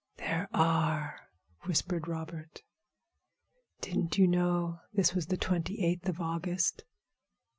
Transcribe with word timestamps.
"There 0.17 0.49
are," 0.51 1.19
whispered 1.65 2.07
Robert, 2.07 2.63
"Didn't 3.81 4.17
you 4.17 4.25
know 4.27 4.79
this 4.91 5.13
was 5.13 5.27
the 5.27 5.37
twenty 5.37 5.85
eighth 5.85 6.09
of 6.09 6.19
August?" 6.19 6.83